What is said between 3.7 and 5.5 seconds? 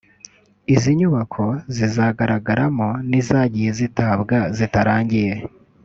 zitabwa zitarangiye